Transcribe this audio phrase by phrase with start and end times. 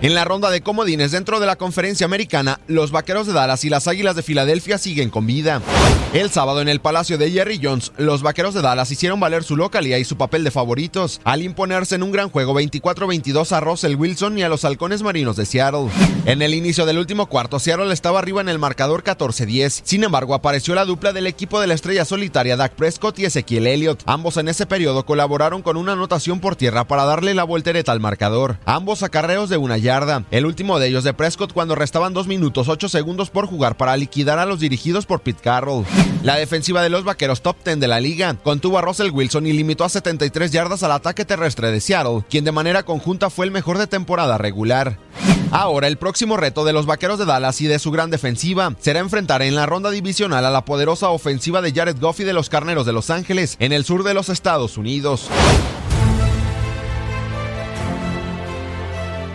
[0.00, 3.68] En la ronda de comodines dentro de la conferencia americana, los Vaqueros de Dallas y
[3.68, 5.60] las Águilas de Filadelfia siguen con vida.
[6.12, 9.56] El sábado en el Palacio de Jerry Jones, los Vaqueros de Dallas hicieron valer su
[9.56, 13.96] localía y su papel de favoritos, al imponerse en un gran juego 24-22 a Russell
[13.96, 15.88] Wilson y a los Halcones Marinos de Seattle.
[16.26, 19.82] En el inicio del último cuarto, Seattle estaba arriba en el marcador 14-10.
[19.82, 23.66] Sin embargo, apareció la dupla del equipo de la estrella solitaria Dak Prescott y Ezequiel
[23.66, 24.04] Elliott.
[24.06, 28.00] Ambos en ese periodo colaboraron con una anotación por tierra para darle la voltereta al
[28.00, 28.58] marcador.
[28.64, 29.76] Ambos acarreos de una
[30.30, 33.96] El último de ellos de Prescott cuando restaban 2 minutos 8 segundos por jugar para
[33.96, 35.86] liquidar a los dirigidos por Pete Carroll.
[36.22, 39.52] La defensiva de los vaqueros top 10 de la liga contuvo a Russell Wilson y
[39.52, 43.50] limitó a 73 yardas al ataque terrestre de Seattle, quien de manera conjunta fue el
[43.50, 44.98] mejor de temporada regular.
[45.50, 49.00] Ahora el próximo reto de los vaqueros de Dallas y de su gran defensiva será
[49.00, 52.50] enfrentar en la ronda divisional a la poderosa ofensiva de Jared Goff y de los
[52.50, 55.30] carneros de Los Ángeles en el sur de los Estados Unidos.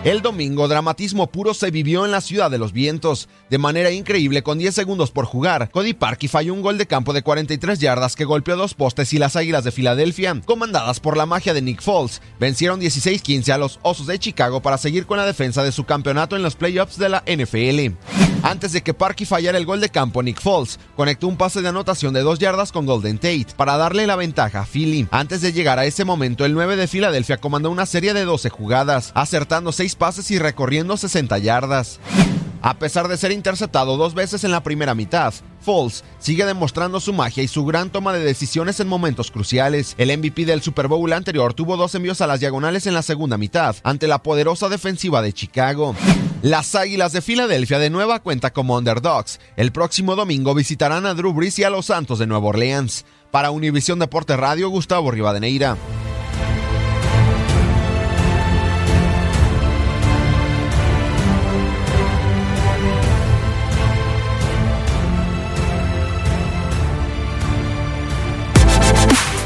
[0.04, 3.26] El domingo, dramatismo puro se vivió en la ciudad de los vientos.
[3.48, 7.14] De manera increíble, con 10 segundos por jugar, Cody Parkey falló un gol de campo
[7.14, 11.24] de 43 yardas que golpeó dos postes y las Águilas de Filadelfia, comandadas por la
[11.24, 15.24] magia de Nick Foles, vencieron 16-15 a los Osos de Chicago para seguir con la
[15.24, 18.23] defensa de su campeonato en los playoffs de la NFL.
[18.44, 21.70] Antes de que Parkey fallara el gol de campo, Nick Foles conectó un pase de
[21.70, 25.08] anotación de 2 yardas con Golden Tate para darle la ventaja a Philly.
[25.10, 28.50] Antes de llegar a ese momento, el 9 de Filadelfia comandó una serie de 12
[28.50, 32.00] jugadas, acertando 6 pases y recorriendo 60 yardas.
[32.60, 37.14] A pesar de ser interceptado dos veces en la primera mitad, Foles sigue demostrando su
[37.14, 39.94] magia y su gran toma de decisiones en momentos cruciales.
[39.96, 43.38] El MVP del Super Bowl anterior tuvo dos envíos a las diagonales en la segunda
[43.38, 45.94] mitad, ante la poderosa defensiva de Chicago.
[46.44, 49.40] Las Águilas de Filadelfia de nueva cuenta como underdogs.
[49.56, 53.06] El próximo domingo visitarán a Drew Brees y a los Santos de Nueva Orleans.
[53.30, 55.78] Para Univisión Deporte Radio, Gustavo Rivadeneira.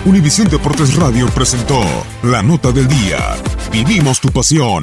[0.05, 1.81] Univisión Deportes Radio presentó
[2.25, 3.37] La Nota del Día.
[3.71, 4.83] Vivimos tu pasión.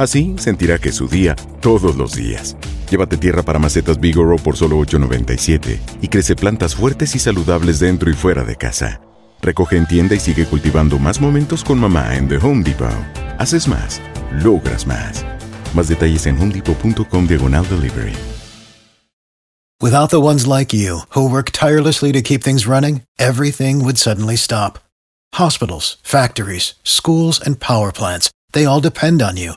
[0.00, 2.56] Así sentirá que es su día todos los días.
[2.90, 8.10] Llévate tierra para macetas Bigoro por solo $8.97 y crece plantas fuertes y saludables dentro
[8.10, 9.02] y fuera de casa.
[9.42, 12.88] Recoge en tienda y sigue cultivando más momentos con mamá en The Home Depot.
[13.38, 14.00] Haces más,
[14.42, 15.22] logras más.
[15.74, 18.14] Más detalles en homedepot.com diagonal delivery.
[19.82, 24.36] Without the ones like you, who work tirelessly to keep things running, everything would suddenly
[24.36, 24.78] stop.
[25.34, 29.56] Hospitals, factories, schools, and power plants, they all depend on you.